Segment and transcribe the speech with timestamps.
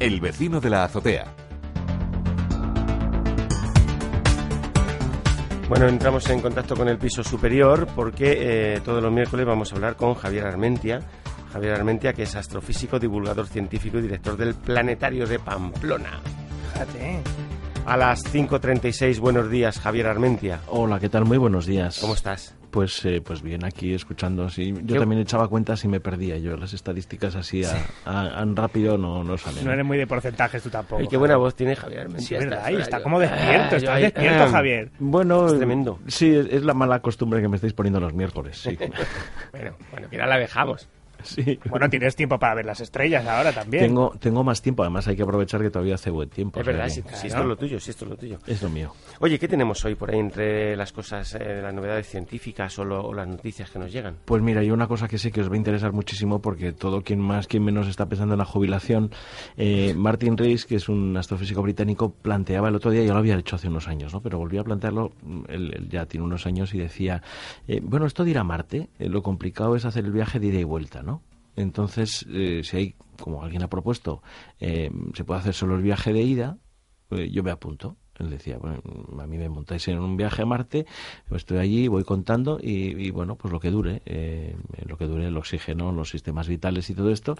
[0.00, 1.26] El vecino de la azotea.
[5.68, 9.76] Bueno, entramos en contacto con el piso superior porque eh, todos los miércoles vamos a
[9.76, 11.00] hablar con Javier Armentia.
[11.52, 16.20] Javier Armentia, que es astrofísico, divulgador científico y director del Planetario de Pamplona.
[16.72, 17.20] Fíjate.
[17.84, 20.60] A las 5.36, buenos días, Javier Armentia.
[20.68, 21.26] Hola, ¿qué tal?
[21.26, 21.98] Muy buenos días.
[22.00, 22.54] ¿Cómo estás?
[22.70, 24.48] Pues, eh, pues bien, aquí escuchando.
[24.48, 26.38] Sí, yo ¿Qué- también echaba cuentas y me perdía.
[26.38, 27.72] Yo las estadísticas así a,
[28.04, 29.64] a- a rápido no, no salen.
[29.64, 31.00] No eres muy de porcentajes tú tampoco.
[31.00, 32.26] Ay, qué buena voz tiene Javier Armentia.
[32.26, 32.58] Sí, es verdad.
[32.58, 33.76] Estás- Y está yo- como despierto.
[33.88, 34.48] Ah, ahí- despierto, ah.
[34.50, 34.90] Javier.
[34.98, 35.98] Bueno, Es tremendo.
[36.06, 38.56] Sí, es, es la mala costumbre que me estáis poniendo los miércoles.
[38.58, 38.78] Sí.
[39.52, 40.88] Bueno, bueno, que ya la dejamos.
[41.22, 41.58] Sí.
[41.68, 43.86] Bueno, tienes tiempo para ver las estrellas ahora también.
[43.86, 44.82] Tengo, tengo más tiempo.
[44.82, 46.60] Además, hay que aprovechar que todavía hace buen tiempo.
[46.60, 48.38] Es verdad, que si, si esto es lo tuyo, si esto es lo tuyo.
[48.46, 48.92] Es lo mío.
[49.20, 53.04] Oye, ¿qué tenemos hoy por ahí entre las cosas, eh, las novedades científicas o, lo-
[53.06, 54.16] o las noticias que nos llegan?
[54.24, 57.02] Pues mira, hay una cosa que sé que os va a interesar muchísimo porque todo
[57.02, 59.10] quien más, quien menos está pensando en la jubilación.
[59.56, 63.36] Eh, Martin Rees, que es un astrofísico británico, planteaba el otro día, ya lo había
[63.36, 64.20] hecho hace unos años, ¿no?
[64.20, 67.22] pero volví a plantearlo, mm, él, él ya tiene unos años y decía,
[67.66, 70.46] eh, bueno, esto de ir a Marte, eh, lo complicado es hacer el viaje de
[70.48, 71.09] ida y vuelta, ¿no?
[71.60, 74.22] Entonces, eh, si hay, como alguien ha propuesto,
[74.58, 76.58] eh, se puede hacer solo el viaje de ida,
[77.10, 77.96] eh, yo me apunto.
[78.20, 78.80] Él decía, bueno,
[79.18, 80.86] a mí me montáis en un viaje a Marte,
[81.34, 84.54] estoy allí, voy contando y, y, bueno, pues lo que dure, eh,
[84.86, 87.36] lo que dure el oxígeno, los sistemas vitales y todo esto.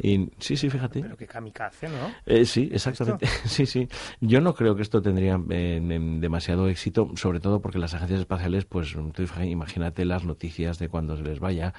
[0.00, 1.00] Y sí, sí, fíjate.
[1.00, 2.12] Pero qué kamikaze, ¿no?
[2.26, 3.26] Eh, sí, exactamente.
[3.46, 3.88] Sí, sí.
[4.20, 8.20] Yo no creo que esto tendría eh, em, demasiado éxito, sobre todo porque las agencias
[8.20, 11.72] espaciales, pues tú imagínate las noticias de cuando se les vaya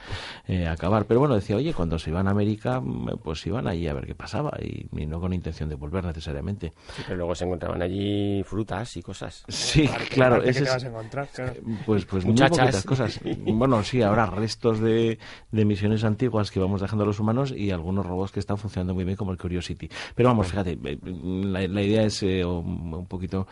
[0.48, 1.06] eh, a acabar.
[1.06, 2.82] Pero bueno, decía, oye, cuando se iban a América,
[3.24, 6.74] pues iban allí a ver qué pasaba y, y no con intención de volver necesariamente.
[6.96, 9.44] Sí, pero luego se encontraban allí frutas y cosas.
[9.48, 11.28] Sí, Aparte, claro, ese ¿qué te vas a encontrar?
[11.34, 11.54] Claro.
[11.86, 13.20] Pues, pues poquitas cosas.
[13.38, 15.18] Bueno, sí, habrá restos de,
[15.52, 18.94] de misiones antiguas que vamos dejando a los humanos y algunos robots que están funcionando
[18.94, 19.90] muy bien como el Curiosity.
[20.16, 23.48] Pero vamos, fíjate, eh, la, la idea es eh, un, poquito...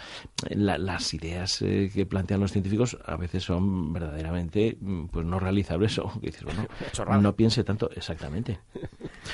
[0.49, 5.39] la- las ideas eh, que plantean los científicos a veces son verdaderamente mm, pues no
[5.39, 6.67] realizables o que dices, bueno,
[7.21, 8.59] no piense tanto exactamente.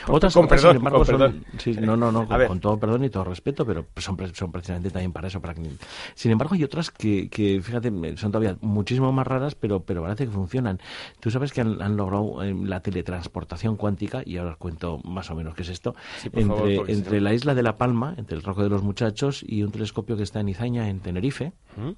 [0.08, 1.46] Otras, con otras, perdón, sin embargo, con son- perdón.
[1.58, 4.90] sí, no, no, no, con, con todo perdón y todo respeto, pero son, son precisamente
[4.90, 5.30] también para
[6.16, 10.26] Sin embargo, hay otras que, que, fíjate, son todavía muchísimo más raras, pero, pero parece
[10.26, 10.80] que funcionan.
[11.20, 15.30] Tú sabes que han, han logrado eh, la teletransportación cuántica, y ahora os cuento más
[15.32, 18.36] o menos qué es esto, Sí, por favor, entre, la isla de La Palma, entre
[18.38, 21.92] el Roco de los Muchachos y un telescopio que está en Izaña, en Tenerife ¿Mm?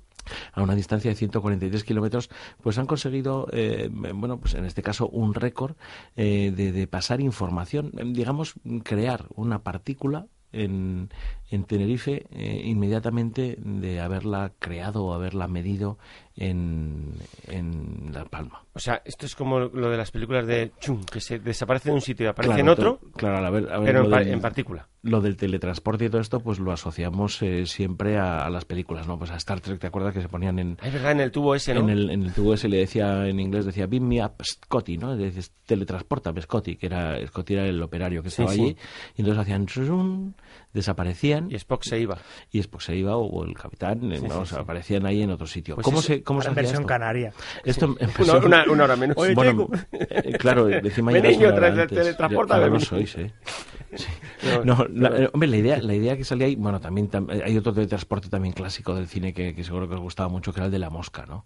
[0.54, 2.30] a una distancia de 143 kilómetros,
[2.62, 5.76] pues han conseguido, eh, bueno, pues en este caso un récord
[6.16, 11.10] eh, de, de pasar información, digamos, crear una partícula en,
[11.52, 15.98] en Tenerife eh, inmediatamente de haberla creado o haberla medido
[16.36, 17.12] en,
[17.48, 18.64] en La Palma.
[18.74, 21.96] O sea, esto es como lo de las películas de Chum, que se desaparece de
[21.96, 24.28] un sitio y aparece Claro, en otro, Claro, a ver, a ver, pero en, del-
[24.30, 24.88] en partícula.
[25.04, 29.08] lo del teletransporte y todo esto, pues lo asociamos eh, siempre a, a las películas,
[29.08, 29.20] ¿no?
[29.20, 31.54] Pues a Star Trek, ¿te acuerdas que se ponían en, Es verdad, en el tubo
[31.54, 31.82] ese, ¿no?
[31.82, 34.98] en el, en el tubo ese le decía en inglés, decía, beam me up Scotty,
[34.98, 35.14] ¿no?
[35.16, 38.62] Le dices, teletransportame Scotty, que era, Scotty era el operario que Sí, estaba sí.
[38.62, 38.78] allí.
[39.16, 39.68] Y entonces hacían,
[40.74, 42.18] desaparecían Y Spock se iba.
[42.52, 44.56] y después se iba, o el capitán, Sí, sí, sí.
[44.58, 45.76] aparecían ahí en otro sitio.
[45.76, 46.88] Pues ¿Cómo eso- se, cómo se versión esto?
[46.88, 47.34] canaria.
[47.64, 49.18] Esto en Una, versión- una- una hora menos.
[49.18, 49.70] Oye, bueno, Checo.
[49.92, 50.80] eh, claro, Ya,
[52.68, 52.82] lo ven.
[52.82, 53.32] sois, ¿eh?
[53.96, 54.08] Sí.
[54.66, 57.42] No, No, la- hombre, la idea, la idea que salía ahí, bueno, también tam- eh,
[57.46, 60.60] hay otro teletransporte también clásico del cine que, que seguro que os gustaba mucho, que
[60.60, 61.46] era el de la mosca, ¿no?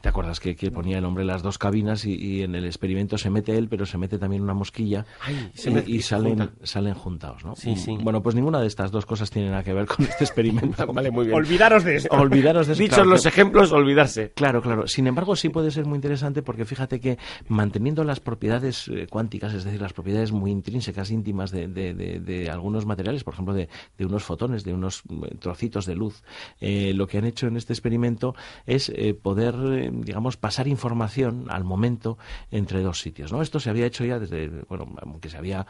[0.00, 3.18] ¿Te acuerdas que, que ponía el hombre las dos cabinas y, y en el experimento
[3.18, 6.52] se mete él, pero se mete también una mosquilla Ay, se y, salen, junta.
[6.62, 7.56] salen juntados, ¿no?
[7.56, 7.96] Sí, sí.
[8.02, 10.86] Bueno, pues ninguna de estas dos cosas tiene nada que ver con este experimento.
[10.92, 11.36] Vale, muy bien.
[11.36, 12.14] Olvidaros de esto.
[12.16, 12.82] Olvidaros de eso.
[12.82, 14.32] Dichos claro, los que- ejemplos, olvidarse.
[14.34, 14.86] Claro, claro.
[14.86, 17.18] Sin embargo, sí puede ser muy interesante porque fíjate que
[17.48, 22.50] manteniendo las propiedades eh, cuánticas, es decir, las propiedades muy intrínsecas, íntimas de, de- de-
[22.50, 23.68] algunos materiales, por ejemplo, de,
[24.00, 26.22] unos fotones, de unos mm, trocitos de luz,
[26.60, 28.34] eh, lo que han hecho en este experimento
[28.66, 32.18] es eh, poder, eh, digamos, pasar información al momento
[32.50, 33.32] entre dos sitios.
[33.32, 33.42] ¿no?
[33.42, 35.66] Esto se había hecho ya desde, bueno, aunque se había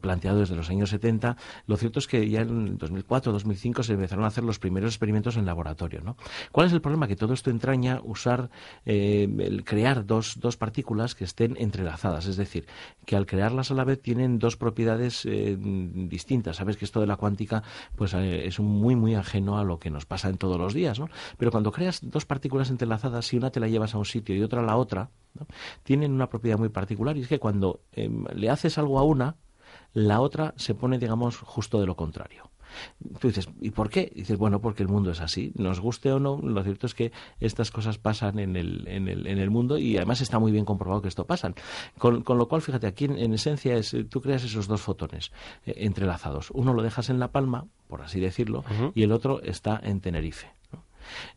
[0.00, 1.36] planteado desde los años 70,
[1.66, 5.36] lo cierto es que ya en 2004, 2005 se empezaron a hacer los primeros experimentos
[5.36, 6.16] en laboratorio.
[6.52, 7.06] ¿Cuál es el problema?
[7.08, 8.50] Que todo esto entraña usar,
[8.84, 12.66] el crear dos, dos partículas que estén entrelazadas, es decir,
[13.06, 15.26] que al crearlas a la vez tienen dos propiedades
[15.58, 16.56] distintas.
[16.56, 17.62] Sabes que esto de la cuántica
[17.96, 20.98] pues eh, es muy muy ajeno a lo que nos pasa en todos los días,
[20.98, 21.08] ¿no?
[21.38, 24.42] Pero cuando creas dos partículas entrelazadas, si una te la llevas a un sitio y
[24.42, 25.10] otra a la otra,
[25.82, 29.36] tienen una propiedad muy particular y es que cuando em, le haces algo a una,
[29.92, 32.50] la otra se pone, digamos, justo de lo contrario.
[33.20, 34.12] Tú dices, ¿y por qué?
[34.14, 35.52] dices, bueno, porque el mundo es así.
[35.56, 39.26] Nos guste o no, lo cierto es que estas cosas pasan en el, en el,
[39.26, 41.52] en el mundo y además está muy bien comprobado que esto pasa.
[41.98, 45.32] Con, con lo cual, fíjate, aquí en, en, esencia es, tú creas esos dos fotones
[45.66, 46.50] eh, entrelazados.
[46.52, 48.92] Uno lo dejas en La Palma, por así decirlo, uh -huh.
[48.94, 50.48] y el otro está en Tenerife.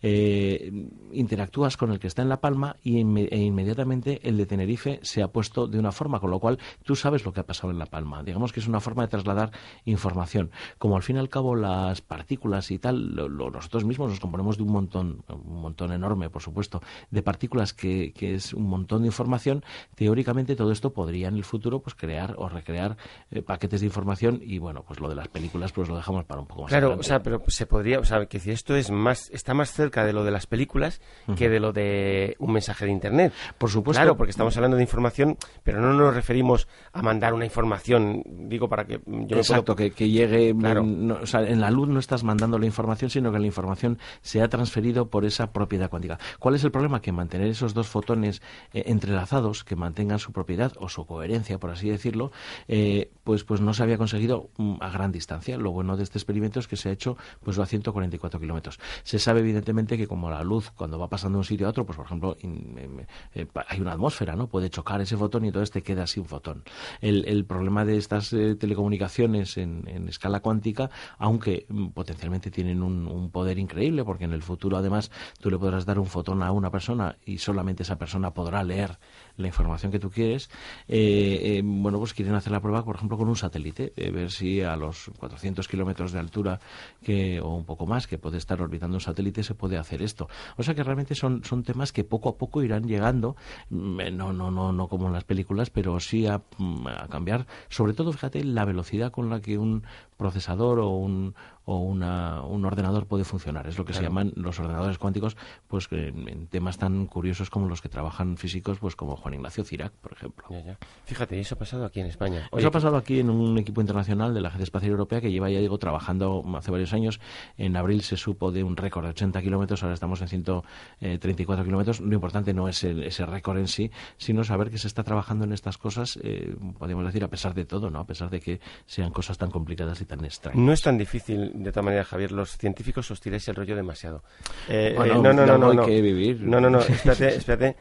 [0.02, 0.72] Eh,
[1.12, 5.00] interactúas con el que está en La Palma y inme e inmediatamente el de Tenerife
[5.04, 7.72] se ha puesto de una forma, con lo cual tú sabes lo que ha pasado
[7.72, 8.24] en La Palma.
[8.24, 9.52] Digamos que es una forma de trasladar
[9.86, 10.52] información.
[10.78, 14.20] Como al fin y al cabo las partículas y tal, lo, lo, nosotros mismos nos
[14.20, 16.82] componemos de un montón, un montón enorme, por supuesto,
[17.12, 19.64] de partículas que, que, es un montón de información,
[19.96, 22.98] teóricamente todo esto podría en el futuro pues crear o recrear
[23.32, 26.42] eh, paquetes de información y bueno, pues lo de las películas pues lo dejamos para
[26.42, 27.06] un poco más Claro, adelante.
[27.06, 30.06] o sea, pero se podría, o sea, que si esto es más, está más cerca
[30.06, 31.36] de lo de las películas uh -huh.
[31.36, 33.34] que de lo de un mensaje de internet.
[33.58, 34.00] Por supuesto.
[34.00, 38.70] Claro, porque estamos hablando de información, pero no nos referimos a mandar una información, digo,
[38.70, 39.90] para que yo Exacto, puedo...
[39.90, 40.56] que, que, llegue.
[40.58, 40.84] Claro.
[40.84, 43.98] No, o sea, en la luz no estás mandando la información, sino que la información
[44.22, 46.20] se ha transferido por esa propiedad cuántica.
[46.40, 47.02] ¿Cuál es el problema?
[47.02, 48.42] Que mantener esos dos fotones
[48.74, 52.32] eh, entrelazados, que mantengan su propiedad o su coherencia, por así decirlo,
[52.68, 55.58] eh, pues, pues no se había conseguido mm, a gran distancia.
[55.58, 58.80] Lo bueno de este experimento es que se ha hecho pues a 144 kilómetros.
[59.04, 61.86] Se sabe evidentemente que como la luz cuando va pasando de un sitio a otro,
[61.86, 64.48] pues por ejemplo eh, hay una atmósfera, ¿no?
[64.48, 66.64] Puede chocar ese fotón y entonces te queda sin fotón.
[67.02, 73.08] El, el problema de estas eh, telecomunicaciones en, escala cuántica, aunque mm, potencialmente tienen un,
[73.08, 76.52] un, poder increíble, porque en el futuro además tú le podrás dar un fotón a
[76.52, 78.98] una persona y solamente esa persona podrá leer
[79.38, 80.50] la información que tú quieres,
[80.88, 84.76] eh, bueno, pues quieren hacer la prueba, por ejemplo, con un satélite, ver si a
[84.76, 86.60] los 400 kilómetros de altura
[87.04, 90.28] que, o un poco más que puede estar orbitando un satélite se puede hacer esto.
[90.58, 93.36] O sea que realmente son, son temas que poco a poco irán llegando,
[93.70, 97.48] mm, no, no, no, no como en las películas, pero sí a, mm, a cambiar,
[97.70, 99.84] sobre todo, fíjate, la velocidad con la que un
[100.18, 101.36] procesador o un,
[101.70, 103.68] o una, un ordenador puede funcionar.
[103.68, 104.06] Es lo que claro.
[104.06, 105.36] se llaman los ordenadores cuánticos,
[105.68, 109.66] pues en, en, temas tan curiosos como los que trabajan físicos, pues como Juan Ignacio
[109.66, 110.46] Cirac, por ejemplo.
[110.50, 110.78] Ya, ya.
[111.04, 112.48] Fíjate, eso ha pasado aquí en España.
[112.52, 115.30] Oye, eso ha pasado aquí en un equipo internacional de la Agencia Espacial Europea que
[115.30, 117.20] lleva ya digo trabajando hace varios años.
[117.58, 122.00] En abril se supo de un récord de 80 kilómetros, ahora estamos en 134 kilómetros.
[122.00, 125.44] Lo importante no es el, ese récord en sí, sino saber que se está trabajando
[125.44, 128.00] en estas cosas, eh, podríamos decir, a pesar de todo, ¿no?
[128.00, 130.60] A pesar de que sean cosas tan complicadas y tan extrañas.
[130.60, 132.32] No es tan difícil, de todas maneras, Javier.
[132.32, 134.24] Los científicos os tiráis el rollo demasiado.
[134.68, 135.82] Eh, bueno, no, no, no, no, no.
[135.84, 136.42] hay que vivir.
[136.42, 137.76] No, no, no, espérate, espérate.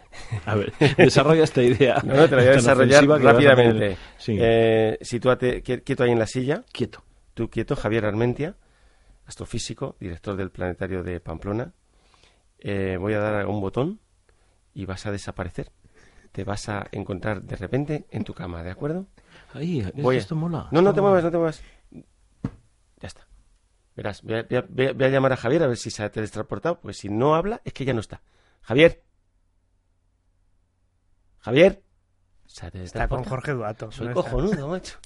[0.47, 2.01] A ver, desarrolla esta idea.
[2.05, 3.97] No, no, te la voy a desarrollar rápidamente.
[4.19, 4.37] Sí.
[4.41, 6.65] Eh, sitúate quieto ahí en la silla.
[6.73, 7.05] Quieto.
[7.35, 8.57] Tú quieto, Javier Armentia,
[9.27, 11.73] astrofísico, director del planetario de Pamplona.
[12.59, 14.01] Eh, voy a dar a un botón
[14.73, 15.71] y vas a desaparecer.
[16.33, 19.07] Te vas a encontrar de repente en tu cama, ¿de acuerdo?
[19.53, 20.19] Ay, voy a...
[20.19, 20.69] esto mola.
[20.71, 21.63] No, no te muevas, no te muevas.
[23.01, 23.27] Ya está.
[23.97, 26.11] Verás, voy a, voy, a, voy a, llamar a Javier a ver si se ha
[26.11, 28.21] teletransportado, pues si no habla es que ya no está.
[28.61, 29.03] Javier.
[31.39, 31.83] Javier.
[32.45, 33.91] Se ha está con Jorge Duato.
[33.91, 34.99] Soy cojonudo, macho.